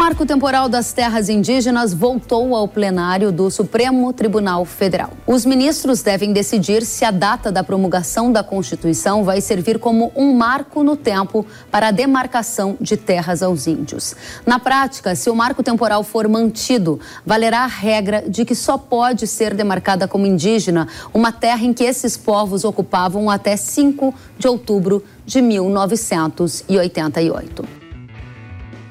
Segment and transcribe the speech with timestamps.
[0.00, 5.10] marco temporal das terras indígenas voltou ao plenário do Supremo Tribunal Federal.
[5.26, 10.34] Os ministros devem decidir se a data da promulgação da Constituição vai servir como um
[10.34, 14.16] marco no tempo para a demarcação de terras aos índios.
[14.46, 19.26] Na prática, se o marco temporal for mantido, valerá a regra de que só pode
[19.26, 25.04] ser demarcada como indígena uma terra em que esses povos ocupavam até 5 de outubro
[25.26, 27.79] de 1988.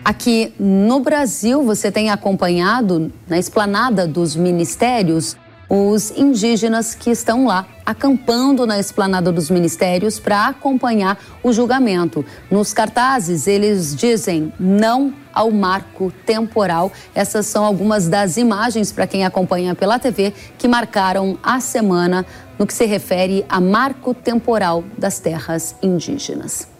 [0.04, 5.38] Aqui no Brasil, você tem acompanhado na esplanada dos ministérios
[5.70, 12.26] os indígenas que estão lá acampando na esplanada dos ministérios para acompanhar o julgamento.
[12.50, 16.92] Nos cartazes, eles dizem não ao marco temporal.
[17.14, 22.26] Essas são algumas das imagens para quem acompanha pela TV que marcaram a semana
[22.58, 26.79] no que se refere a marco temporal das terras indígenas.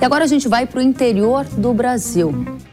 [0.00, 2.32] E agora a gente vai para o interior do Brasil,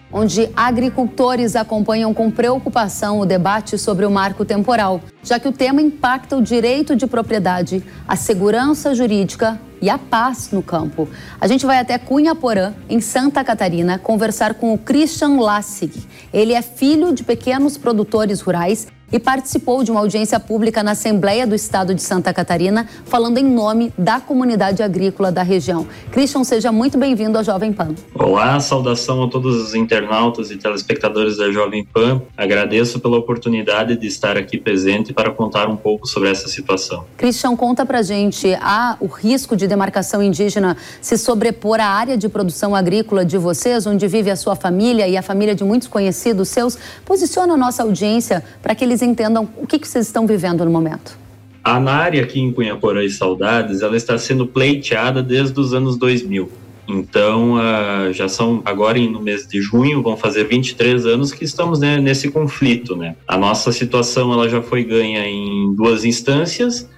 [0.10, 5.82] onde agricultores acompanham com preocupação o debate sobre o marco temporal, já que o tema
[5.82, 11.10] impacta o direito de propriedade, a segurança jurídica e a paz no campo.
[11.40, 16.08] A gente vai até Cunha Porã, em Santa Catarina, conversar com o Christian Lassig.
[16.34, 21.48] Ele é filho de pequenos produtores rurais e participou de uma audiência pública na Assembleia
[21.48, 25.88] do Estado de Santa Catarina, falando em nome da comunidade agrícola da região.
[26.12, 27.96] Christian, seja muito bem-vindo à Jovem Pan.
[28.14, 32.22] Olá, saudação a todos os internautas e telespectadores da Jovem Pan.
[32.36, 37.06] Agradeço pela oportunidade de estar aqui presente para contar um pouco sobre essa situação.
[37.16, 42.28] Christian, conta pra gente, há o risco de demarcação indígena se sobrepor à área de
[42.28, 46.50] produção agrícola de vocês, onde vive a sua família e a família de muitos conhecidos
[46.50, 46.78] seus?
[47.06, 50.66] Posiciona a nossa audiência para que eles eles entendam o que, que vocês estão vivendo
[50.66, 51.18] no momento.
[51.64, 56.50] A área aqui em Cunhaporã e Saudades, ela está sendo pleiteada desde os anos 2000.
[56.88, 61.80] Então, uh, já são agora no mês de junho, vão fazer 23 anos que estamos
[61.80, 63.16] né, nesse conflito, né?
[63.28, 66.90] A nossa situação ela já foi ganha em duas instâncias.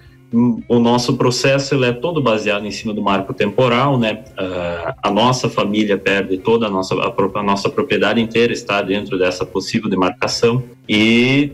[0.68, 4.24] O nosso processo ele é todo baseado em cima do marco temporal, né?
[4.40, 9.18] Uh, a nossa família perde toda a nossa a, a nossa propriedade inteira está dentro
[9.18, 11.52] dessa possível demarcação e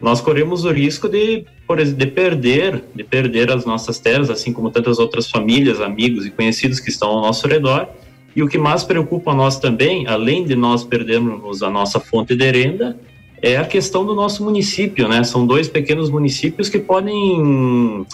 [0.00, 4.52] nós corremos o risco de, por exemplo, de perder, de perder as nossas terras, assim
[4.52, 7.88] como tantas outras famílias, amigos e conhecidos que estão ao nosso redor.
[8.34, 12.36] E o que mais preocupa a nós também, além de nós perdermos a nossa fonte
[12.36, 12.98] de renda,
[13.40, 15.24] é a questão do nosso município, né?
[15.24, 18.04] São dois pequenos municípios que podem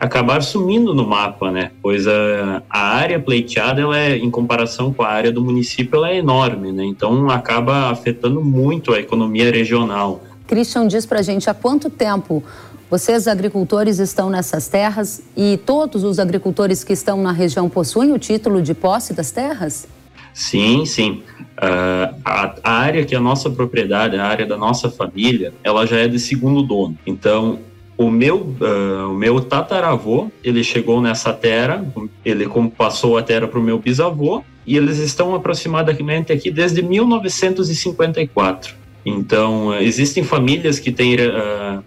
[0.00, 1.70] acabar sumindo no mapa, né?
[1.82, 6.10] Pois a, a área pleiteada, ela é, em comparação com a área do município, ela
[6.10, 6.84] é enorme, né?
[6.84, 10.22] Então acaba afetando muito a economia regional.
[10.50, 12.42] Christian diz para a gente há quanto tempo
[12.90, 18.18] vocês, agricultores, estão nessas terras e todos os agricultores que estão na região possuem o
[18.18, 19.86] título de posse das terras?
[20.34, 21.22] Sim, sim.
[21.56, 25.86] Uh, a, a, área que é a nossa propriedade, a área da nossa família, ela
[25.86, 26.98] já é de segundo dono.
[27.06, 27.60] Então,
[27.96, 31.84] o meu, uh, o meu tataravô, ele chegou nessa terra,
[32.24, 38.79] ele passou a terra para o meu bisavô, e eles estão aproximadamente aqui desde 1954.
[39.04, 41.82] Então, eh, existem famílias que, têm, uh,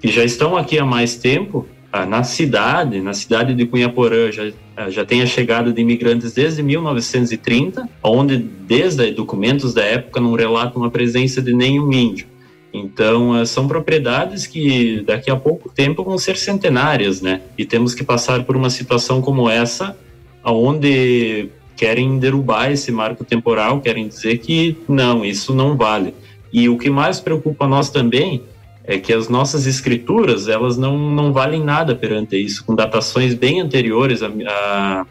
[0.00, 4.44] que já estão aqui há mais tempo, uh, na cidade, na cidade de Cunhaporã, já,
[4.44, 10.32] uh, já tem a chegada de imigrantes desde 1930, onde, desde documentos da época, não
[10.32, 12.26] relatam a presença de nenhum índio.
[12.72, 17.40] Então, são propriedades que daqui a pouco tempo vão ser centenárias, né?
[17.56, 19.96] E temos que passar por uma situação como essa,
[20.44, 26.14] onde querem derrubar esse marco temporal, querem dizer que não, isso não vale.
[26.52, 28.42] E o que mais preocupa nós também
[28.84, 33.60] é que as nossas escrituras elas não, não valem nada perante isso, com datações bem
[33.60, 35.06] anteriores à, à,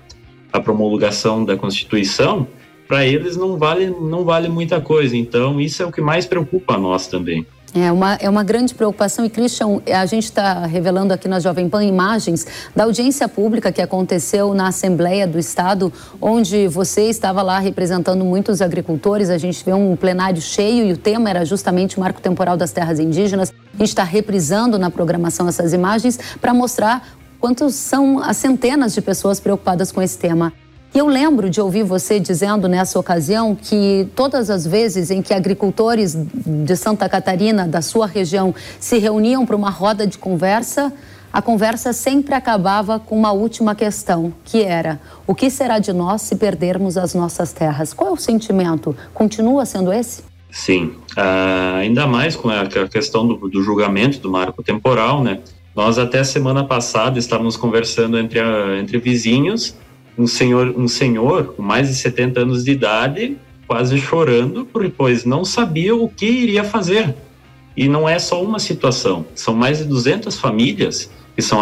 [0.53, 2.47] à promulgação da Constituição,
[2.87, 5.17] para eles não vale, não vale muita coisa.
[5.17, 7.45] Então, isso é o que mais preocupa a nós também.
[7.77, 9.25] É uma, é uma grande preocupação.
[9.25, 13.81] E, Christian, a gente está revelando aqui na Jovem Pan imagens da audiência pública que
[13.81, 15.91] aconteceu na Assembleia do Estado,
[16.21, 19.29] onde você estava lá representando muitos agricultores.
[19.29, 22.71] A gente vê um plenário cheio e o tema era justamente o marco temporal das
[22.71, 23.51] terras indígenas.
[23.73, 27.05] A gente está reprisando na programação essas imagens para mostrar
[27.41, 30.53] quantos são as centenas de pessoas preocupadas com esse tema.
[30.95, 36.15] Eu lembro de ouvir você dizendo nessa ocasião que todas as vezes em que agricultores
[36.15, 40.93] de Santa Catarina, da sua região, se reuniam para uma roda de conversa,
[41.33, 46.21] a conversa sempre acabava com uma última questão, que era: o que será de nós
[46.21, 47.93] se perdermos as nossas terras?
[47.93, 48.95] Qual é o sentimento?
[49.13, 50.23] Continua sendo esse?
[50.49, 55.41] Sim, uh, ainda mais com a questão do, do, julgamento do marco temporal, né?
[55.75, 59.75] Nós até semana passada estávamos conversando entre, a, entre vizinhos
[60.17, 65.43] um senhor, um senhor com mais de 70 anos de idade quase chorando, pois não
[65.43, 67.15] sabia o que iria fazer.
[67.75, 71.61] E não é só uma situação, são mais de 200 famílias que são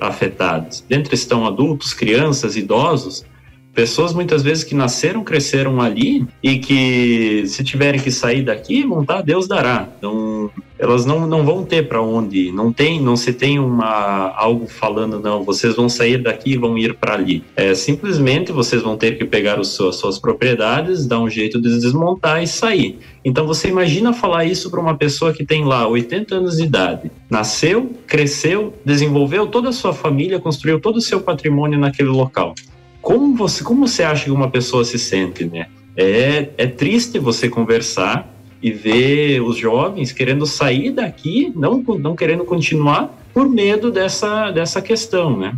[0.00, 0.84] afetadas.
[0.88, 3.24] Dentre estão adultos, crianças, idosos,
[3.74, 9.22] Pessoas muitas vezes que nasceram, cresceram ali e que se tiverem que sair daqui, montar,
[9.22, 9.88] Deus dará.
[9.96, 12.52] Então, elas não, não vão ter para onde ir.
[12.52, 16.76] Não tem, não se tem uma algo falando não, vocês vão sair daqui e vão
[16.76, 17.44] ir para ali.
[17.54, 21.78] É simplesmente vocês vão ter que pegar os, as suas propriedades, dar um jeito de
[21.78, 22.98] desmontar e sair.
[23.24, 27.12] Então você imagina falar isso para uma pessoa que tem lá 80 anos de idade,
[27.30, 32.54] nasceu, cresceu, desenvolveu toda a sua família, construiu todo o seu patrimônio naquele local
[33.02, 35.66] como você, como você acha que uma pessoa se sente, né?
[35.96, 38.32] É, é triste você conversar
[38.62, 44.80] e ver os jovens querendo sair daqui, não, não querendo continuar por medo dessa, dessa
[44.80, 45.54] questão, né?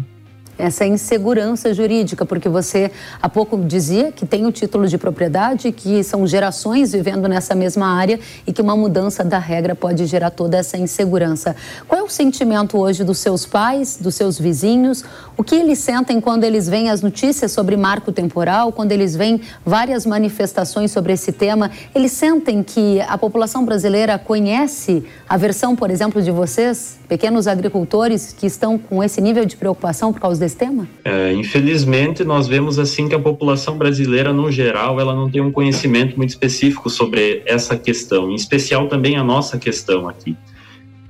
[0.59, 2.91] Essa insegurança jurídica, porque você
[3.21, 7.87] há pouco dizia que tem o título de propriedade, que são gerações vivendo nessa mesma
[7.87, 11.57] área e que uma mudança da regra pode gerar toda essa insegurança.
[11.89, 15.05] Qual é o sentimento hoje dos seus pais, dos seus vizinhos?
[15.37, 19.41] O que eles sentem quando eles veem as notícias sobre marco temporal, quando eles veem
[19.65, 21.71] várias manifestações sobre esse tema?
[21.95, 28.33] Eles sentem que a população brasileira conhece a versão, por exemplo, de vocês, pequenos agricultores
[28.33, 30.89] que estão com esse nível de preocupação por causa desse tema?
[31.05, 35.51] É, infelizmente, nós vemos assim que a população brasileira, no geral, ela não tem um
[35.51, 40.37] conhecimento muito específico sobre essa questão, em especial também a nossa questão aqui.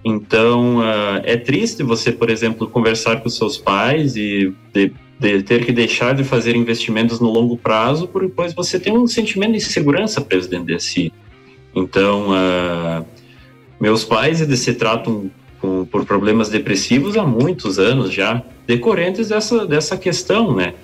[0.05, 5.65] Então, uh, é triste você, por exemplo, conversar com seus pais e de, de ter
[5.65, 9.57] que deixar de fazer investimentos no longo prazo, porque depois você tem um sentimento de
[9.57, 11.13] insegurança preso dentro de si.
[11.75, 13.05] Então, uh,
[13.81, 15.31] meus pais, eles se tratam
[15.95, 20.75] por problemas depressivos há muitos anos já, decorrentes dessa, dessa questão, né?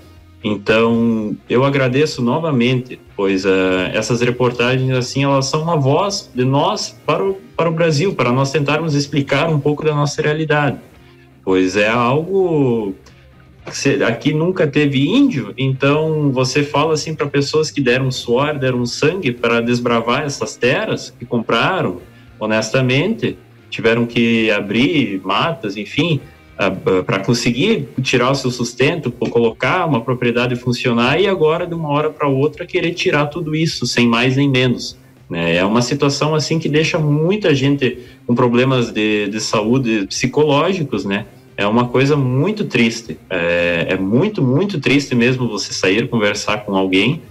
[0.43, 6.97] Então, eu agradeço novamente, pois uh, essas reportagens, assim, elas são uma voz de nós
[7.05, 10.79] para o, para o Brasil, para nós tentarmos explicar um pouco da nossa realidade.
[11.43, 12.95] Pois é algo
[14.07, 19.33] aqui nunca teve índio, então você fala assim para pessoas que deram suor, deram sangue
[19.33, 22.01] para desbravar essas terras, que compraram
[22.41, 23.37] honestamente,
[23.71, 26.21] tiveram que abrir matas, enfim,
[27.07, 32.11] para conseguir tirar o seu sustento, colocar uma propriedade funcionar e agora de uma hora
[32.11, 34.99] para outra querer tirar tudo isso sem mais nem menos.
[35.29, 35.57] Né?
[35.57, 41.27] É uma situação assim que deixa muita gente com problemas de, de saúde psicológicos, né?
[41.57, 43.19] É uma coisa muito triste.
[43.29, 47.23] É, é muito, muito triste mesmo você sair conversar com alguém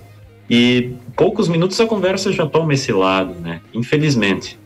[0.49, 3.61] e poucos minutos a conversa já toma esse lado, né?
[3.73, 4.57] Infelizmente.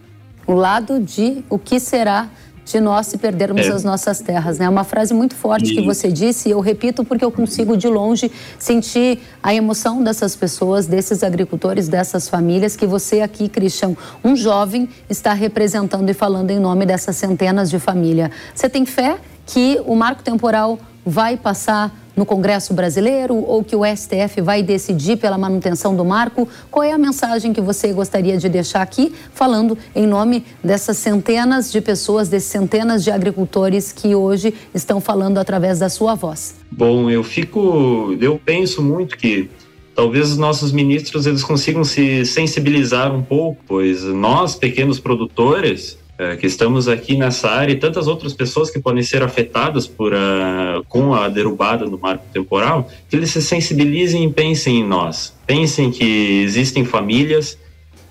[0.46, 2.30] O lado de o que será
[2.66, 3.70] de nós se perdermos é.
[3.72, 4.58] as nossas terras.
[4.58, 4.70] É né?
[4.70, 8.32] uma frase muito forte que você disse e eu repito porque eu consigo de longe
[8.58, 14.90] sentir a emoção dessas pessoas, desses agricultores, dessas famílias que você aqui, Christian, um jovem,
[15.10, 18.32] está representando e falando em nome dessas centenas de famílias.
[18.56, 23.82] Você tem fé que o marco temporal vai passar no Congresso Brasileiro ou que o
[23.84, 26.48] STF vai decidir pela manutenção do marco?
[26.70, 31.72] Qual é a mensagem que você gostaria de deixar aqui, falando em nome dessas centenas
[31.72, 36.56] de pessoas, desses centenas de agricultores que hoje estão falando através da sua voz?
[36.72, 39.50] Bom, eu fico, eu penso muito que
[39.96, 46.36] talvez os nossos ministros eles consigam se sensibilizar um pouco, pois nós pequenos produtores é,
[46.36, 50.82] que estamos aqui nessa área e tantas outras pessoas que podem ser afetadas por a,
[50.88, 55.34] com a derrubada do marco temporal, que eles se sensibilizem e pensem em nós.
[55.48, 57.58] Pensem que existem famílias,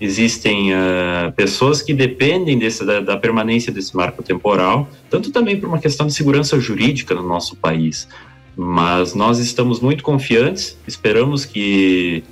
[0.01, 5.69] existem uh, pessoas que dependem desse, da, da, permanência desse marco temporal, tanto também por
[5.69, 8.09] uma questão de segurança jurídica no nosso país.
[8.57, 12.25] Mas nós estamos muito confiantes, esperamos que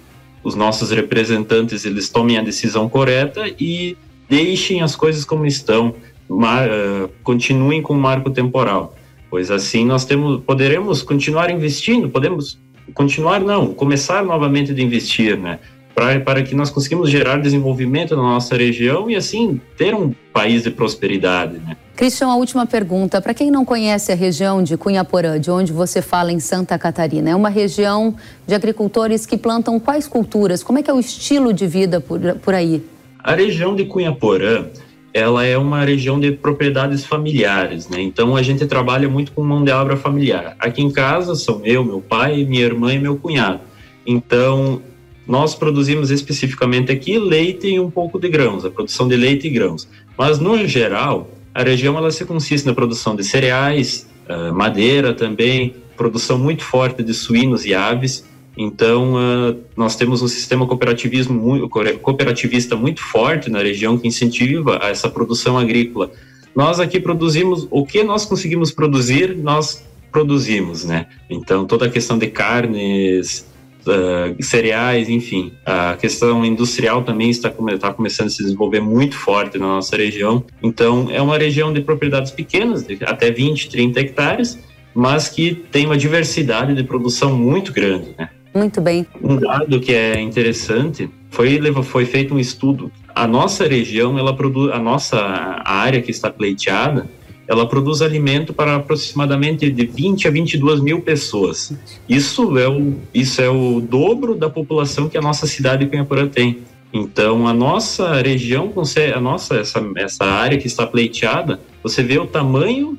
[0.43, 3.97] os nossos representantes eles tomem a decisão correta e
[4.31, 5.93] deixem as coisas como estão,
[6.29, 8.95] mar, uh, continuem com o marco temporal,
[9.29, 12.57] pois assim nós temos, poderemos continuar investindo, podemos
[12.95, 15.59] continuar não, começar novamente de investir, né?
[15.93, 20.63] Pra, para que nós conseguimos gerar desenvolvimento na nossa região e assim ter um país
[20.63, 21.77] de prosperidade, né?
[21.97, 23.21] Cristian, a última pergunta.
[23.21, 27.31] Para quem não conhece a região de Cunhaporã, de onde você fala em Santa Catarina,
[27.31, 28.15] é uma região
[28.47, 30.63] de agricultores que plantam quais culturas?
[30.63, 32.83] Como é que é o estilo de vida por, por aí?
[33.23, 34.67] A região de Cunhaporã,
[35.13, 38.01] ela é uma região de propriedades familiares, né?
[38.01, 40.55] Então a gente trabalha muito com mão de obra familiar.
[40.59, 43.61] Aqui em casa são eu, meu pai, minha irmã e meu cunhado.
[44.07, 44.81] Então
[45.27, 49.51] nós produzimos especificamente aqui leite e um pouco de grãos, a produção de leite e
[49.51, 49.89] grãos.
[50.17, 54.09] Mas no geral, a região ela se consiste na produção de cereais,
[54.55, 58.25] madeira também, produção muito forte de suínos e aves
[58.63, 61.67] Então, uh, nós temos um sistema cooperativismo
[62.03, 66.11] cooperativista muito forte na região que incentiva essa produção agrícola.
[66.55, 71.07] Nós aqui produzimos o que nós conseguimos produzir, nós produzimos, né?
[71.31, 73.49] Então, toda a questão de carnes,
[73.87, 75.55] uh, cereais, enfim.
[75.65, 80.45] A questão industrial também está, está começando a se desenvolver muito forte na nossa região.
[80.63, 84.59] Então, é uma região de propriedades pequenas, de até 20, 30 hectares,
[84.95, 88.29] mas que tem uma diversidade de produção muito grande, né?
[88.55, 89.07] Muito bem.
[89.23, 92.91] Um dado que é interessante foi foi feito um estudo.
[93.15, 95.19] A nossa região, ela produz a nossa
[95.65, 97.09] área que está pleiteada,
[97.47, 101.73] ela produz alimento para aproximadamente de 20 a 22 mil pessoas.
[102.09, 106.29] Isso é o isso é o dobro da população que a nossa cidade de Cunhaporã
[106.29, 106.59] tem.
[106.93, 108.73] Então, a nossa região,
[109.15, 112.99] a nossa essa, essa área que está pleiteada, você vê o tamanho,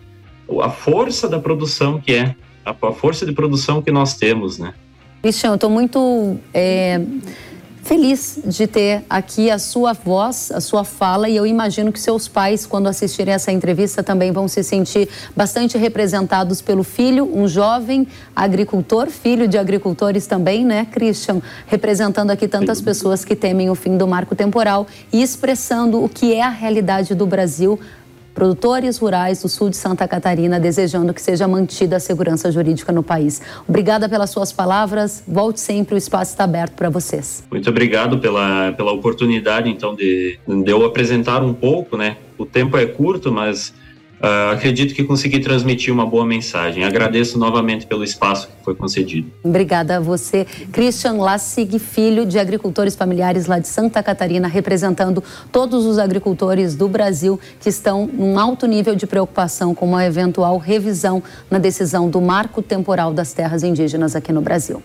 [0.61, 4.73] a força da produção que é, a força de produção que nós temos, né?
[5.21, 6.99] Cristian, eu estou muito é,
[7.83, 12.27] feliz de ter aqui a sua voz, a sua fala, e eu imagino que seus
[12.27, 18.07] pais, quando assistirem essa entrevista, também vão se sentir bastante representados pelo filho, um jovem
[18.35, 21.39] agricultor, filho de agricultores também, né, Christian?
[21.67, 26.33] Representando aqui tantas pessoas que temem o fim do marco temporal e expressando o que
[26.33, 27.79] é a realidade do Brasil
[28.33, 33.03] produtores rurais do sul de Santa Catarina, desejando que seja mantida a segurança jurídica no
[33.03, 33.41] país.
[33.67, 35.23] Obrigada pelas suas palavras.
[35.27, 37.43] Volte sempre, o espaço está aberto para vocês.
[37.51, 42.17] Muito obrigado pela, pela oportunidade, então, de, de eu apresentar um pouco, né?
[42.37, 43.73] O tempo é curto, mas
[44.21, 46.83] Uh, acredito que consegui transmitir uma boa mensagem.
[46.83, 49.31] Agradeço novamente pelo espaço que foi concedido.
[49.43, 50.45] Obrigada a você.
[50.71, 56.87] Christian Lassig, filho de agricultores familiares lá de Santa Catarina, representando todos os agricultores do
[56.87, 62.21] Brasil que estão num alto nível de preocupação com uma eventual revisão na decisão do
[62.21, 64.83] marco temporal das terras indígenas aqui no Brasil.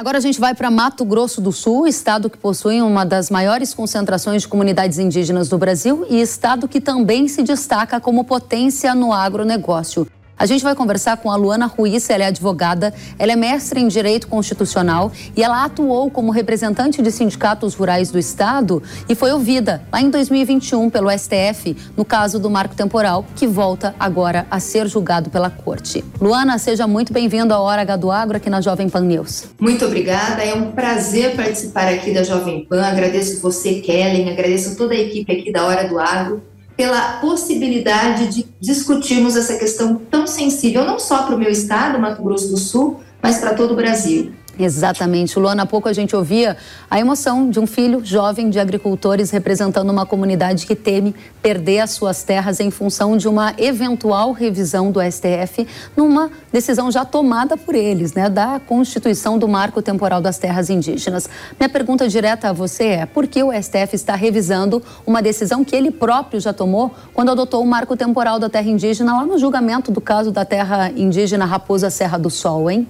[0.00, 3.74] Agora a gente vai para Mato Grosso do Sul, estado que possui uma das maiores
[3.74, 9.12] concentrações de comunidades indígenas do Brasil e estado que também se destaca como potência no
[9.12, 10.06] agronegócio.
[10.40, 13.86] A gente vai conversar com a Luana Ruiz, ela é advogada, ela é mestre em
[13.86, 19.82] Direito Constitucional e ela atuou como representante de sindicatos rurais do Estado e foi ouvida
[19.92, 24.88] lá em 2021 pelo STF no caso do marco temporal, que volta agora a ser
[24.88, 26.02] julgado pela Corte.
[26.18, 29.44] Luana, seja muito bem-vindo à Hora H do Agro aqui na Jovem Pan News.
[29.60, 32.82] Muito obrigada, é um prazer participar aqui da Jovem Pan.
[32.82, 36.40] Agradeço você, Kellen, agradeço toda a equipe aqui da Hora do Agro
[36.80, 42.22] pela possibilidade de discutirmos essa questão tão sensível, não só para o meu estado, Mato
[42.22, 44.32] Grosso do Sul, mas para todo o Brasil.
[44.58, 45.38] Exatamente.
[45.38, 46.56] Luana, há pouco a gente ouvia
[46.90, 51.92] a emoção de um filho jovem de agricultores representando uma comunidade que teme perder as
[51.92, 55.66] suas terras em função de uma eventual revisão do STF
[55.96, 61.28] numa decisão já tomada por eles, né, da Constituição do Marco Temporal das Terras Indígenas.
[61.58, 65.74] Minha pergunta direta a você é: por que o STF está revisando uma decisão que
[65.74, 69.90] ele próprio já tomou quando adotou o Marco Temporal da Terra Indígena lá no julgamento
[69.90, 72.86] do caso da terra indígena Raposa Serra do Sol, hein?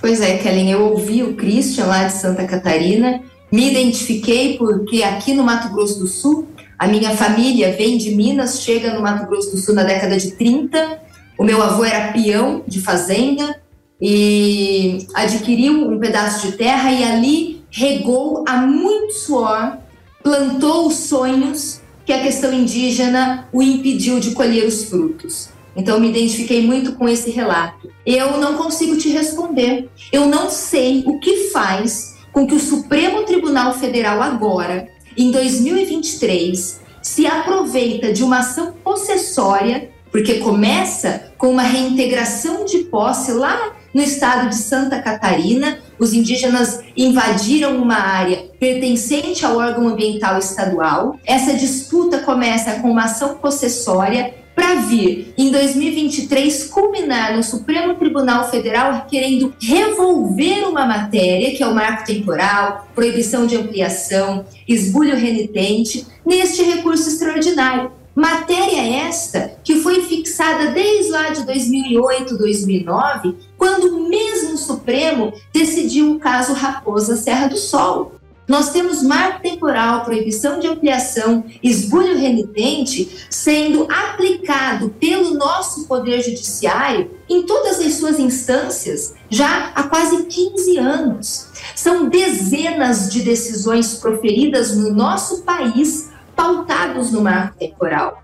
[0.00, 3.20] Pois é, Kellen, eu ouvi o Christian lá de Santa Catarina,
[3.52, 8.62] me identifiquei porque aqui no Mato Grosso do Sul, a minha família vem de Minas,
[8.62, 10.98] chega no Mato Grosso do Sul na década de 30.
[11.38, 13.60] O meu avô era peão de fazenda
[14.00, 19.76] e adquiriu um pedaço de terra e ali regou a muito suor,
[20.22, 25.50] plantou os sonhos que a questão indígena o impediu de colher os frutos.
[25.76, 27.90] Então, eu me identifiquei muito com esse relato.
[28.04, 29.88] Eu não consigo te responder.
[30.12, 36.80] Eu não sei o que faz com que o Supremo Tribunal Federal, agora, em 2023,
[37.02, 44.02] se aproveita de uma ação possessória, porque começa com uma reintegração de posse lá no
[44.02, 45.78] estado de Santa Catarina.
[45.98, 51.18] Os indígenas invadiram uma área pertencente ao órgão ambiental estadual.
[51.24, 58.50] Essa disputa começa com uma ação possessória para vir em 2023 culminar no Supremo Tribunal
[58.50, 66.06] Federal querendo revolver uma matéria, que é o marco temporal, proibição de ampliação, esbulho renitente,
[66.26, 67.90] neste recurso extraordinário.
[68.14, 76.12] Matéria esta que foi fixada desde lá de 2008, 2009, quando o mesmo Supremo decidiu
[76.12, 78.19] o caso Raposa Serra do Sol.
[78.50, 87.12] Nós temos marco temporal, proibição de ampliação, esbulho renitente sendo aplicado pelo nosso Poder Judiciário
[87.28, 91.46] em todas as suas instâncias já há quase 15 anos.
[91.76, 98.20] São dezenas de decisões proferidas no nosso país pautados no marco temporal.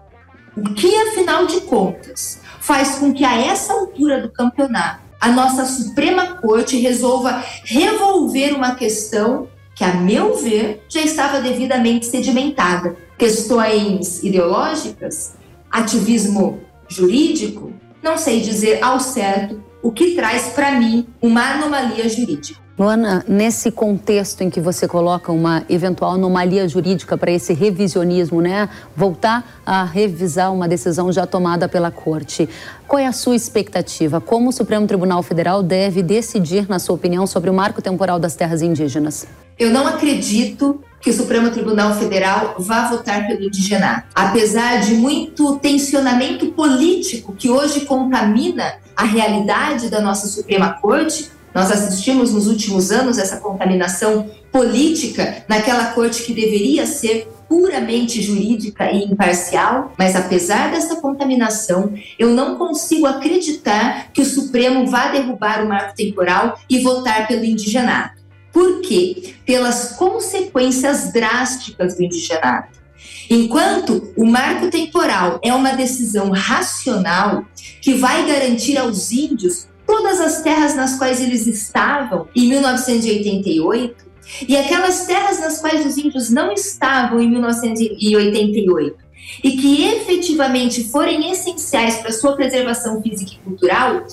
[0.57, 5.65] O que, afinal de contas, faz com que a essa altura do campeonato a nossa
[5.65, 12.97] Suprema Corte resolva revolver uma questão que, a meu ver, já estava devidamente sedimentada.
[13.19, 15.35] Questões ideológicas,
[15.71, 22.59] ativismo jurídico, não sei dizer ao certo o que traz para mim uma anomalia jurídica.
[22.79, 28.69] Luana, nesse contexto em que você coloca uma eventual anomalia jurídica para esse revisionismo, né?
[28.95, 32.49] Voltar a revisar uma decisão já tomada pela Corte.
[32.87, 34.21] Qual é a sua expectativa?
[34.21, 38.35] Como o Supremo Tribunal Federal deve decidir, na sua opinião, sobre o marco temporal das
[38.35, 39.27] terras indígenas?
[39.59, 44.09] Eu não acredito que o Supremo Tribunal Federal vá votar pelo indigenato.
[44.15, 51.71] Apesar de muito tensionamento político que hoje contamina a realidade da nossa Suprema Corte, nós
[51.71, 59.05] assistimos nos últimos anos essa contaminação política naquela corte que deveria ser puramente jurídica e
[59.05, 65.69] imparcial, mas apesar dessa contaminação, eu não consigo acreditar que o Supremo vá derrubar o
[65.69, 68.26] marco temporal e votar pelo indigenato.
[68.57, 69.35] Por quê?
[69.45, 72.81] Pelas consequências drásticas do indigenato.
[73.29, 77.45] Enquanto o marco temporal é uma decisão racional
[77.83, 84.07] que vai garantir aos índios todas as terras nas quais eles estavam em 1988
[84.49, 88.97] e aquelas terras nas quais os índios não estavam em 1988
[89.45, 94.07] e que efetivamente forem essenciais para sua preservação física e cultural,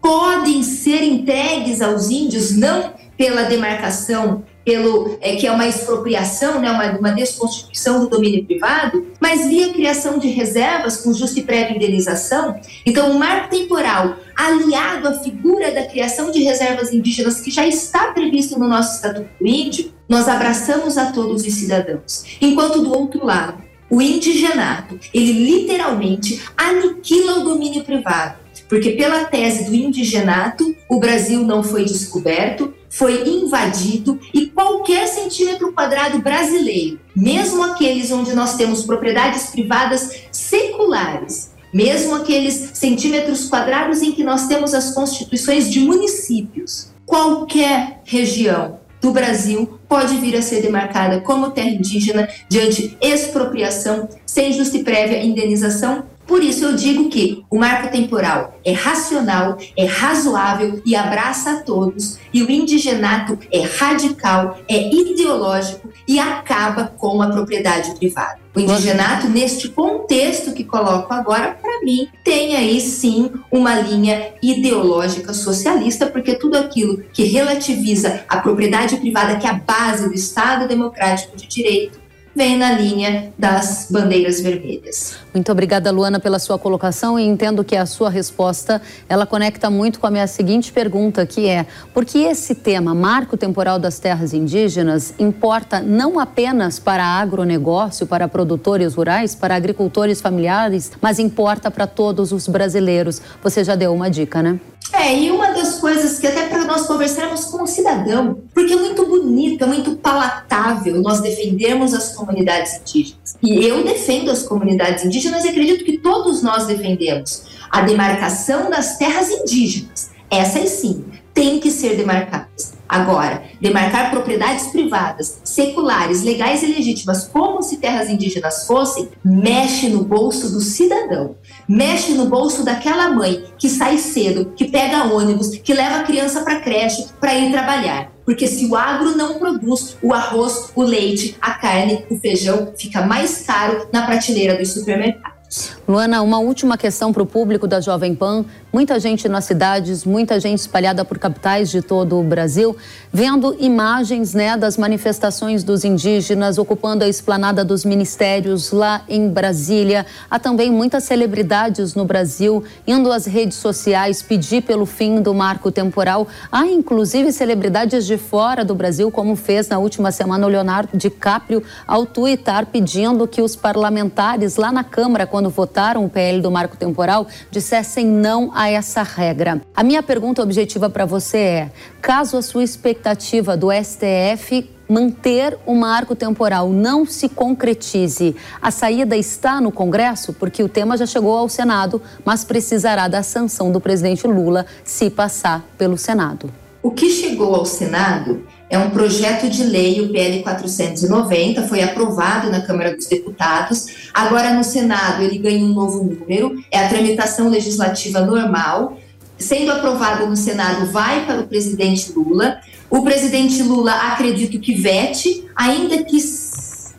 [0.00, 6.70] podem ser entregues aos índios não pela demarcação pelo é, que é uma expropriação, né,
[6.70, 11.76] uma, uma desconstituição do domínio privado, mas via criação de reservas com justa e prévia
[11.76, 12.58] indenização.
[12.86, 18.12] Então, o marco temporal aliado à figura da criação de reservas indígenas que já está
[18.12, 22.24] previsto no nosso Estatuto Índio, nós abraçamos a todos os cidadãos.
[22.40, 29.64] Enquanto do outro lado, o indigenato, ele literalmente aniquila o domínio privado, porque pela tese
[29.64, 37.62] do indigenato, o Brasil não foi descoberto, foi invadido e qualquer centímetro quadrado brasileiro, mesmo
[37.62, 44.74] aqueles onde nós temos propriedades privadas seculares, mesmo aqueles centímetros quadrados em que nós temos
[44.74, 51.70] as constituições de municípios, qualquer região do Brasil pode vir a ser demarcada como terra
[51.70, 57.90] indígena diante expropriação sem justa e prévia indenização por isso eu digo que o marco
[57.90, 64.94] temporal é racional, é razoável e abraça a todos, e o indigenato é radical, é
[64.94, 68.38] ideológico e acaba com a propriedade privada.
[68.54, 75.34] O indigenato, neste contexto que coloco agora, para mim, tem aí sim uma linha ideológica
[75.34, 80.68] socialista, porque tudo aquilo que relativiza a propriedade privada, que é a base do Estado
[80.68, 81.98] democrático de direito,
[82.34, 85.16] vem na linha das bandeiras vermelhas.
[85.34, 90.00] Muito obrigada, Luana, pela sua colocação e entendo que a sua resposta ela conecta muito
[90.00, 94.32] com a minha seguinte pergunta, que é: por que esse tema, marco temporal das terras
[94.32, 101.86] indígenas, importa não apenas para agronegócio, para produtores rurais, para agricultores familiares, mas importa para
[101.86, 103.20] todos os brasileiros?
[103.42, 104.58] Você já deu uma dica, né?
[104.92, 108.76] É, e uma das coisas que até para nós conversarmos com o cidadão, porque é
[108.76, 113.36] muito bonito, é muito palatável nós defendermos as comunidades indígenas.
[113.42, 118.98] E eu defendo as comunidades indígenas e acredito que todos nós defendemos a demarcação das
[118.98, 120.10] terras indígenas.
[120.28, 122.79] Essas sim, têm que ser demarcadas.
[122.90, 130.02] Agora, demarcar propriedades privadas, seculares, legais e legítimas, como se terras indígenas fossem, mexe no
[130.02, 131.36] bolso do cidadão,
[131.68, 136.40] mexe no bolso daquela mãe que sai cedo, que pega ônibus, que leva a criança
[136.40, 138.10] para creche para ir trabalhar.
[138.24, 143.02] Porque se o agro não produz o arroz, o leite, a carne, o feijão, fica
[143.02, 145.39] mais caro na prateleira dos supermercados.
[145.88, 148.44] Luana, uma última questão para o público da Jovem Pan.
[148.72, 152.76] Muita gente nas cidades, muita gente espalhada por capitais de todo o Brasil,
[153.12, 160.06] vendo imagens né, das manifestações dos indígenas ocupando a esplanada dos ministérios lá em Brasília.
[160.30, 165.72] Há também muitas celebridades no Brasil indo às redes sociais pedir pelo fim do marco
[165.72, 166.28] temporal.
[166.52, 171.60] Há inclusive celebridades de fora do Brasil, como fez na última semana o Leonardo DiCaprio,
[171.88, 176.76] ao tuitar pedindo que os parlamentares lá na Câmara, quando votaram o PL do marco
[176.76, 179.62] temporal, dissessem não a essa regra.
[179.74, 181.70] A minha pergunta objetiva para você é:
[182.02, 189.16] caso a sua expectativa do STF manter o marco temporal não se concretize, a saída
[189.16, 193.80] está no Congresso, porque o tema já chegou ao Senado, mas precisará da sanção do
[193.80, 196.52] presidente Lula se passar pelo Senado.
[196.82, 202.48] O que chegou ao Senado é um projeto de lei, o PL 490, foi aprovado
[202.50, 204.08] na Câmara dos Deputados.
[204.14, 208.96] Agora, no Senado, ele ganha um novo número, é a tramitação legislativa normal.
[209.36, 212.60] sendo aprovado no Senado, vai para o presidente Lula.
[212.88, 216.18] O presidente Lula, acredito que vete, ainda que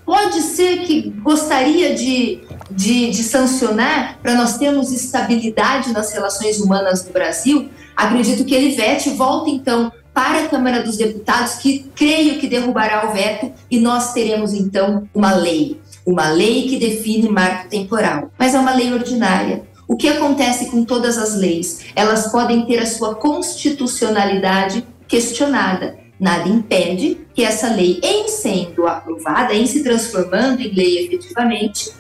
[0.04, 7.06] pode ser que gostaria de, de, de sancionar para nós termos estabilidade nas relações humanas
[7.06, 7.70] no Brasil.
[7.96, 13.10] Acredito que ele vete, volta então para a Câmara dos Deputados, que creio que derrubará
[13.10, 18.32] o veto e nós teremos então uma lei, uma lei que define marco temporal.
[18.38, 19.64] Mas é uma lei ordinária.
[19.88, 21.82] O que acontece com todas as leis?
[21.96, 25.98] Elas podem ter a sua constitucionalidade questionada.
[26.20, 31.92] Nada impede que essa lei, em sendo aprovada, em se transformando em lei efetivamente,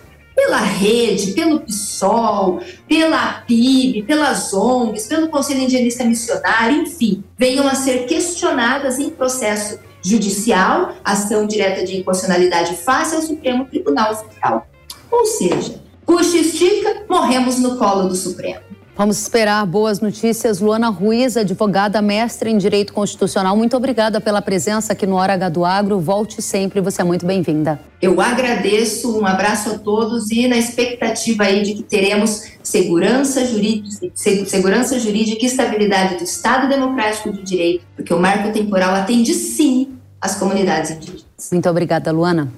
[0.41, 7.75] pela rede, pelo PSOL, pela PIB, pelas ONGs, pelo Conselho Indianista Missionário, enfim, venham a
[7.75, 14.67] ser questionadas em processo judicial, ação direta de inconstitucionalidade face ao Supremo Tribunal Federal.
[15.11, 18.70] Ou seja, puxa estica, morremos no colo do Supremo.
[18.95, 20.59] Vamos esperar boas notícias.
[20.59, 25.49] Luana Ruiz, advogada mestre em Direito Constitucional, muito obrigada pela presença aqui no Hora H
[25.49, 25.99] do Agro.
[25.99, 27.79] Volte sempre, você é muito bem-vinda.
[28.01, 34.11] Eu agradeço, um abraço a todos e na expectativa aí de que teremos segurança jurídica,
[34.13, 39.93] segurança jurídica e estabilidade do Estado Democrático de Direito, porque o marco temporal atende sim
[40.19, 41.25] as comunidades indígenas.
[41.51, 42.51] Muito obrigada, Luana.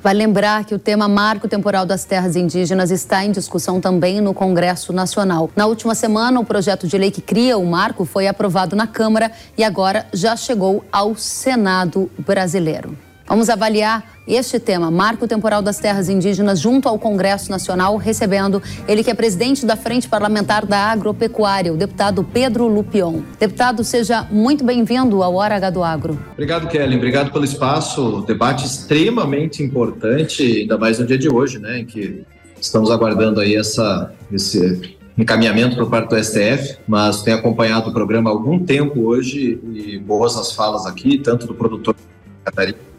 [0.00, 4.34] Vai lembrar que o tema Marco Temporal das Terras Indígenas está em discussão também no
[4.34, 5.50] Congresso Nacional.
[5.54, 9.30] Na última semana, o projeto de lei que cria o marco foi aprovado na Câmara
[9.56, 12.96] e agora já chegou ao Senado brasileiro.
[13.32, 19.02] Vamos avaliar este tema, Marco Temporal das Terras Indígenas, junto ao Congresso Nacional, recebendo ele
[19.02, 23.22] que é presidente da Frente Parlamentar da Agropecuária, o deputado Pedro Lupion.
[23.40, 26.18] Deputado, seja muito bem-vindo ao Hora H do Agro.
[26.34, 26.94] Obrigado, Kelly.
[26.94, 28.22] Obrigado pelo espaço.
[28.26, 32.26] Debate extremamente importante, ainda mais no dia de hoje, né, em que
[32.60, 38.28] estamos aguardando aí essa, esse encaminhamento por parte do STF, mas tenho acompanhado o programa
[38.28, 41.96] há algum tempo hoje e boas as falas aqui, tanto do produtor
[42.44, 42.91] Catarina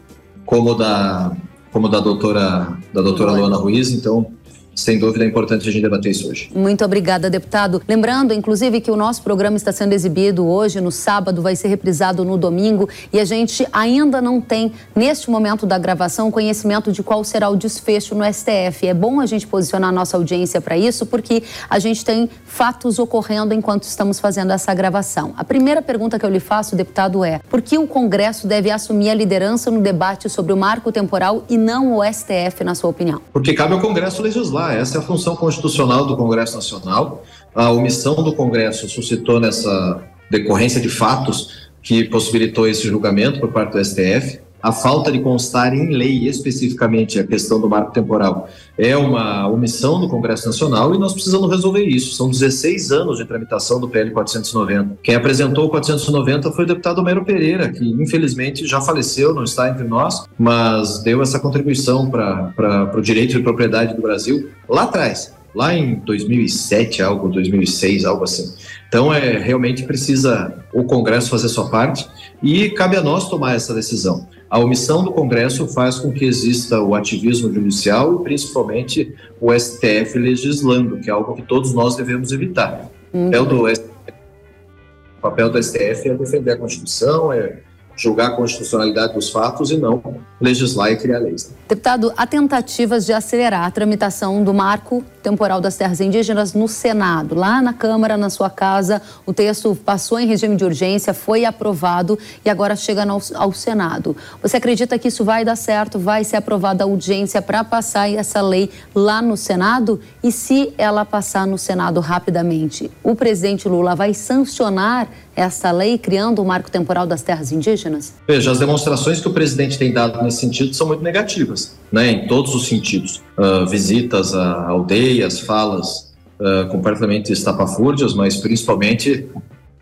[0.44, 1.32] como da
[1.72, 4.26] como da doutora da doutora Luana Ruiz, então
[4.74, 6.50] sem dúvida é importante a gente debater isso hoje.
[6.54, 7.82] Muito obrigada, deputado.
[7.88, 12.24] Lembrando, inclusive, que o nosso programa está sendo exibido hoje, no sábado, vai ser reprisado
[12.24, 17.22] no domingo e a gente ainda não tem, neste momento da gravação, conhecimento de qual
[17.24, 18.86] será o desfecho no STF.
[18.86, 22.98] É bom a gente posicionar a nossa audiência para isso, porque a gente tem fatos
[22.98, 25.34] ocorrendo enquanto estamos fazendo essa gravação.
[25.36, 29.10] A primeira pergunta que eu lhe faço, deputado, é: por que o Congresso deve assumir
[29.10, 33.20] a liderança no debate sobre o marco temporal e não o STF, na sua opinião?
[33.32, 37.24] Porque cabe ao Congresso legislar essa é a função constitucional do Congresso Nacional.
[37.54, 43.72] A omissão do Congresso suscitou nessa decorrência de fatos que possibilitou esse julgamento por parte
[43.72, 44.40] do STF.
[44.64, 48.48] A falta de constar em lei especificamente a questão do marco temporal
[48.78, 52.14] é uma omissão do Congresso Nacional e nós precisamos resolver isso.
[52.14, 55.00] São 16 anos de tramitação do PL 490.
[55.02, 59.68] Quem apresentou o 490 foi o deputado Homero Pereira, que infelizmente já faleceu, não está
[59.68, 65.34] entre nós, mas deu essa contribuição para o direito de propriedade do Brasil lá atrás
[65.54, 68.52] lá em 2007, algo 2006, algo assim.
[68.88, 72.08] Então é realmente precisa o Congresso fazer sua parte
[72.42, 74.26] e cabe a nós tomar essa decisão.
[74.48, 80.18] A omissão do Congresso faz com que exista o ativismo judicial e principalmente o STF
[80.18, 82.90] legislando, que é algo que todos nós devemos evitar.
[83.12, 83.28] Uhum.
[83.28, 87.58] O, papel do, o papel do STF é defender a Constituição, é
[87.96, 90.02] julgar a constitucionalidade dos fatos e não
[90.40, 91.52] legislar e criar leis.
[91.68, 97.34] Deputado, há tentativas de acelerar a tramitação do marco temporal das terras indígenas no Senado.
[97.34, 102.18] Lá na Câmara, na sua casa, o texto passou em regime de urgência, foi aprovado
[102.44, 104.14] e agora chega ao, ao Senado.
[104.42, 105.98] Você acredita que isso vai dar certo?
[105.98, 109.98] Vai ser aprovada a urgência para passar essa lei lá no Senado?
[110.22, 116.40] E se ela passar no Senado rapidamente, o presidente Lula vai sancionar essa lei criando
[116.40, 118.14] o marco temporal das terras indígenas?
[118.26, 122.26] Veja, as demonstrações que o presidente tem dado nesse sentido são muito negativas, né, em
[122.26, 123.22] todos os sentidos.
[123.36, 129.28] Uh, visitas a aldeias, falas uh, completamente estapafúrdias, mas principalmente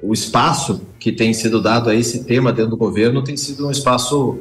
[0.03, 3.71] o espaço que tem sido dado a esse tema dentro do governo tem sido um
[3.71, 4.39] espaço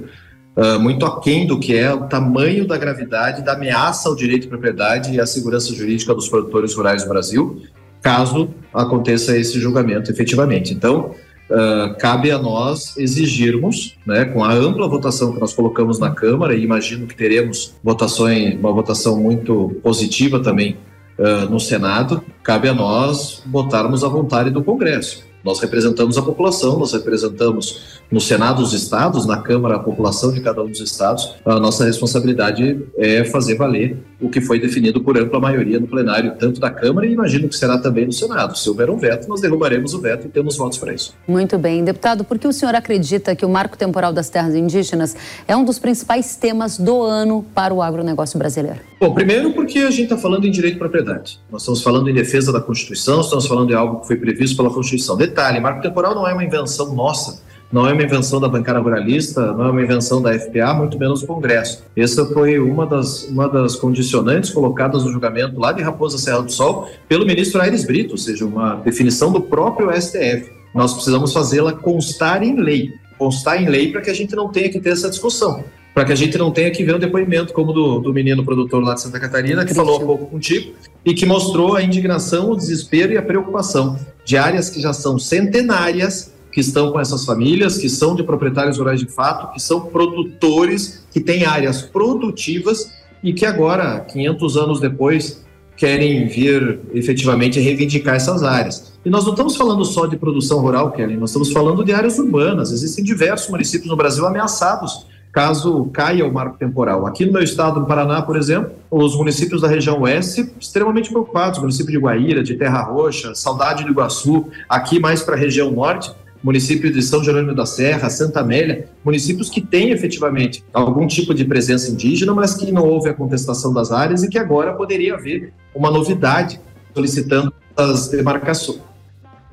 [0.56, 4.48] uh, muito aquém do que é o tamanho da gravidade da ameaça ao direito de
[4.48, 7.62] propriedade e à segurança jurídica dos produtores rurais do Brasil
[8.02, 10.74] caso aconteça esse julgamento efetivamente.
[10.74, 11.16] Então,
[11.50, 16.56] uh, cabe a nós exigirmos, né, com a ampla votação que nós colocamos na Câmara,
[16.56, 20.78] e imagino que teremos votações, uma votação muito positiva também
[21.18, 25.31] uh, no Senado, cabe a nós botarmos a vontade do Congresso.
[25.44, 30.42] Nós representamos a população, nós representamos no Senado os estados, na Câmara a população de
[30.42, 31.36] cada um dos estados.
[31.46, 36.36] A nossa responsabilidade é fazer valer o que foi definido por ampla maioria no plenário,
[36.38, 38.58] tanto da Câmara e imagino que será também no Senado.
[38.58, 41.14] Se houver um veto, nós derrubaremos o veto e temos votos para isso.
[41.28, 41.84] Muito bem.
[41.84, 45.16] Deputado, por que o senhor acredita que o Marco Temporal das Terras Indígenas
[45.48, 48.80] é um dos principais temas do ano para o agronegócio brasileiro?
[49.00, 51.40] Bom, primeiro porque a gente está falando em direito de propriedade.
[51.52, 54.70] Nós estamos falando em defesa da Constituição, estamos falando de algo que foi previsto pela
[54.70, 55.18] Constituição.
[55.32, 57.42] Detalhe, marco temporal não é uma invenção nossa,
[57.72, 61.22] não é uma invenção da bancada ruralista, não é uma invenção da FPA, muito menos
[61.22, 61.86] do Congresso.
[61.96, 66.52] Essa foi uma das, uma das condicionantes colocadas no julgamento lá de Raposa Serra do
[66.52, 70.52] Sol pelo ministro Aires Brito, ou seja, uma definição do próprio STF.
[70.76, 72.94] Nós precisamos fazê-la constar em lei.
[73.18, 76.12] Constar em lei para que a gente não tenha que ter essa discussão para que
[76.12, 79.02] a gente não tenha que ver um depoimento como do, do menino produtor lá de
[79.02, 80.74] Santa Catarina, que falou há pouco contigo,
[81.06, 85.20] e que mostrou a indignação, o desespero e a preocupação de áreas que já são
[85.20, 89.82] centenárias, que estão com essas famílias, que são de proprietários rurais de fato, que são
[89.82, 92.92] produtores, que têm áreas produtivas
[93.24, 95.44] e que agora, 500 anos depois,
[95.76, 98.92] querem vir efetivamente reivindicar essas áreas.
[99.04, 102.20] E nós não estamos falando só de produção rural, Kelly, nós estamos falando de áreas
[102.20, 102.72] urbanas.
[102.72, 107.06] Existem diversos municípios no Brasil ameaçados caso caia o marco temporal.
[107.06, 111.58] Aqui no meu estado, no Paraná, por exemplo, os municípios da região oeste extremamente preocupados,
[111.58, 115.72] o município de Guaíra, de Terra Roxa, Saudade do Iguaçu, aqui mais para a região
[115.72, 116.12] norte,
[116.44, 121.46] município de São Jerônimo da Serra, Santa Amélia, municípios que têm efetivamente algum tipo de
[121.46, 125.54] presença indígena, mas que não houve a contestação das áreas e que agora poderia haver
[125.74, 126.60] uma novidade
[126.94, 128.82] solicitando as demarcações.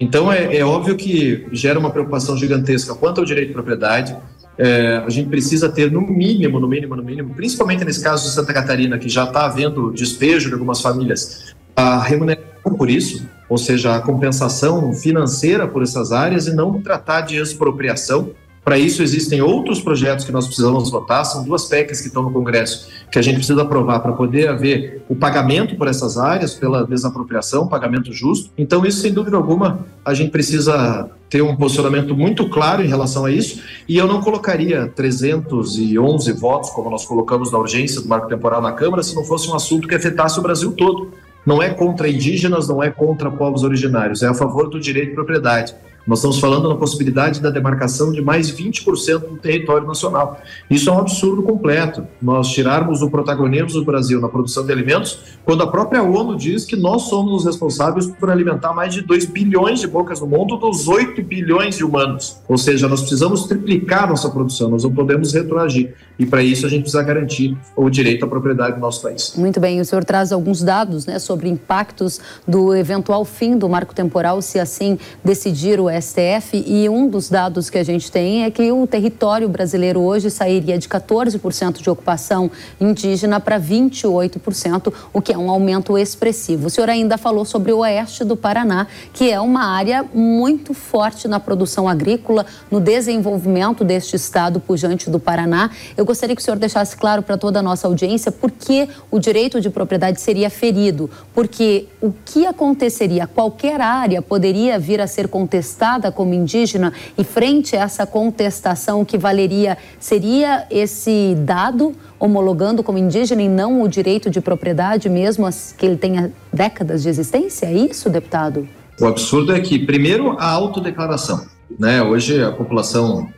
[0.01, 4.17] Então, é, é óbvio que gera uma preocupação gigantesca quanto ao direito de propriedade,
[4.59, 8.35] é, a gente precisa ter no mínimo, no mínimo, no mínimo, principalmente nesse caso de
[8.35, 13.57] Santa Catarina, que já está havendo despejo de algumas famílias, a remuneração por isso, ou
[13.57, 18.33] seja, a compensação financeira por essas áreas e não tratar de expropriação,
[18.65, 22.31] para isso, existem outros projetos que nós precisamos votar, são duas PECs que estão no
[22.31, 26.87] Congresso, que a gente precisa aprovar para poder haver o pagamento por essas áreas, pela
[26.87, 28.51] desapropriação, pagamento justo.
[28.59, 33.25] Então, isso, sem dúvida alguma, a gente precisa ter um posicionamento muito claro em relação
[33.25, 38.29] a isso, e eu não colocaria 311 votos, como nós colocamos na urgência do marco
[38.29, 41.13] temporal na Câmara, se não fosse um assunto que afetasse o Brasil todo.
[41.47, 45.15] Não é contra indígenas, não é contra povos originários, é a favor do direito de
[45.15, 45.75] propriedade.
[46.09, 50.41] Nós estamos falando na possibilidade da demarcação de mais 20% do território nacional.
[50.71, 52.03] Isso é um absurdo completo.
[52.21, 56.65] Nós tirarmos o protagonismo do Brasil na produção de alimentos, quando a própria ONU diz
[56.65, 60.57] que nós somos os responsáveis por alimentar mais de 2 bilhões de bocas no mundo
[60.57, 62.39] dos 8 bilhões de humanos.
[62.49, 65.95] Ou seja, nós precisamos triplicar nossa produção, nós não podemos retroagir.
[66.19, 69.35] E para isso a gente precisa garantir o direito à propriedade do nosso país.
[69.37, 73.95] Muito bem, o senhor traz alguns dados né, sobre impactos do eventual fim do marco
[73.95, 78.51] temporal, se assim decidir o STF e um dos dados que a gente tem é
[78.51, 85.33] que o território brasileiro hoje sairia de 14% de ocupação indígena para 28%, o que
[85.33, 86.67] é um aumento expressivo.
[86.67, 91.27] O senhor ainda falou sobre o oeste do Paraná, que é uma área muito forte
[91.27, 95.71] na produção agrícola, no desenvolvimento deste estado pujante do Paraná.
[95.97, 99.19] Eu gostaria que o senhor deixasse claro para toda a nossa audiência por que o
[99.19, 103.27] direito de propriedade seria ferido, porque o que aconteceria?
[103.27, 109.17] Qualquer área poderia vir a ser contestada como indígena e frente a essa contestação que
[109.17, 115.87] valeria seria esse dado homologando como indígena e não o direito de propriedade mesmo que
[115.87, 117.67] ele tenha décadas de existência?
[117.67, 118.69] É isso, deputado?
[119.01, 121.47] O absurdo é que, primeiro, a autodeclaração.
[121.79, 122.03] Né?
[122.03, 123.29] Hoje, a população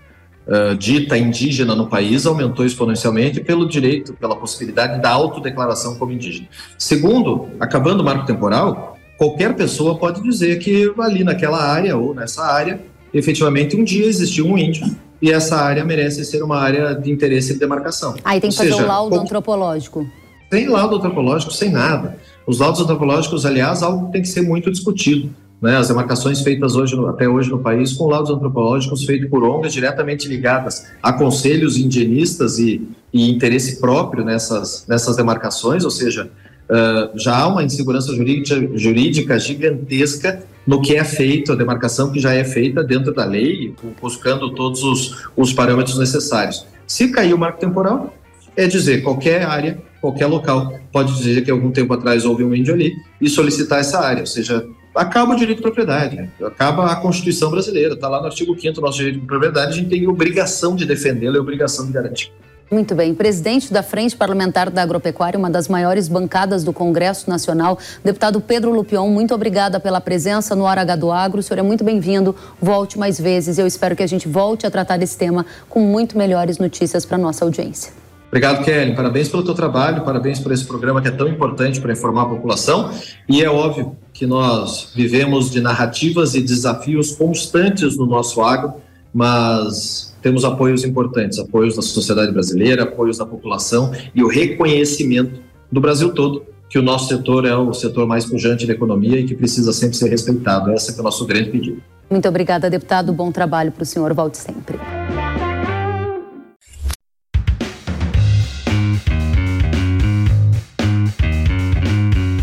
[0.46, 6.48] uh, dita indígena no país aumentou exponencialmente pelo direito, pela possibilidade da autodeclaração como indígena.
[6.78, 12.42] Segundo, acabando o marco temporal, qualquer pessoa pode dizer que ali naquela área ou nessa
[12.42, 12.80] área,
[13.12, 17.52] efetivamente um dia existiu um índio e essa área merece ser uma área de interesse
[17.52, 18.14] de demarcação.
[18.24, 20.06] Aí tem que ou fazer seja, um laudo antropológico.
[20.50, 22.16] Sem laudo antropológico, sem nada.
[22.46, 25.28] Os laudos antropológicos, aliás, algo que tem que ser muito discutido.
[25.60, 25.76] Né?
[25.76, 30.26] As demarcações feitas hoje, até hoje no país, com laudos antropológicos feitos por ONGs diretamente
[30.28, 36.30] ligadas a conselhos indigenistas e, e interesse próprio nessas, nessas demarcações, ou seja,
[36.70, 42.20] Uh, já há uma insegurança jurídica, jurídica, gigantesca no que é feito, a demarcação que
[42.20, 46.64] já é feita dentro da lei, buscando todos os, os parâmetros necessários.
[46.86, 48.14] Se cair o marco temporal,
[48.56, 52.74] é dizer qualquer área, qualquer local, pode dizer que algum tempo atrás houve um índio
[52.74, 56.30] ali e solicitar essa área, ou seja, acaba o direito de propriedade, né?
[56.44, 59.74] acaba a Constituição brasileira, está lá no artigo 5 do nosso direito de propriedade, a
[59.74, 62.32] gente tem obrigação de defendê-la e obrigação de garantir.
[62.70, 63.12] Muito bem.
[63.12, 68.70] Presidente da Frente Parlamentar da Agropecuária, uma das maiores bancadas do Congresso Nacional, deputado Pedro
[68.70, 71.40] Lupion, muito obrigada pela presença no Hora H do Agro.
[71.40, 72.34] O senhor é muito bem-vindo.
[72.62, 73.58] Volte mais vezes.
[73.58, 77.16] Eu espero que a gente volte a tratar desse tema com muito melhores notícias para
[77.16, 77.92] a nossa audiência.
[78.28, 78.94] Obrigado, Kelly.
[78.94, 82.26] Parabéns pelo teu trabalho, parabéns por esse programa que é tão importante para informar a
[82.26, 82.92] população.
[83.28, 88.74] E é óbvio que nós vivemos de narrativas e desafios constantes no nosso agro,
[89.12, 95.80] mas temos apoios importantes, apoios da sociedade brasileira, apoios da população e o reconhecimento do
[95.80, 99.34] Brasil todo que o nosso setor é o setor mais pujante da economia e que
[99.34, 100.72] precisa sempre ser respeitado.
[100.72, 101.82] Esse é o nosso grande pedido.
[102.08, 103.12] Muito obrigada, deputado.
[103.12, 104.14] Bom trabalho para o senhor.
[104.14, 104.78] Volte sempre.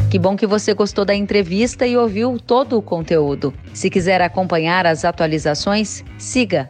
[0.10, 3.54] Que bom que você gostou da entrevista e ouviu todo o conteúdo.
[3.74, 6.70] Se quiser acompanhar as atualizações, siga